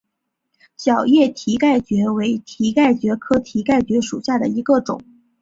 [0.77, 4.99] 小叶蹄盖蕨为蹄盖蕨科蹄盖蕨属下的一个种。